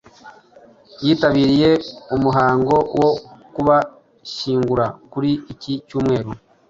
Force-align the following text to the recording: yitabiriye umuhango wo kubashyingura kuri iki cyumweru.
yitabiriye 1.03 1.71
umuhango 2.15 2.75
wo 2.99 3.09
kubashyingura 3.53 4.85
kuri 5.11 5.31
iki 5.53 5.73
cyumweru. 5.87 6.29